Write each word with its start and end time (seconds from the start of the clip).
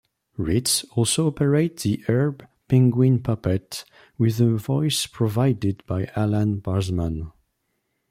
Ritts 0.37 0.83
also 0.95 1.27
operated 1.27 1.77
the 1.77 2.03
Herb 2.07 2.43
penguin 2.67 3.19
puppet, 3.19 3.85
with 4.17 4.37
the 4.37 4.55
voice 4.55 5.05
provided 5.05 5.85
by 5.85 6.07
Alan 6.15 6.59
Barzman. 6.59 7.31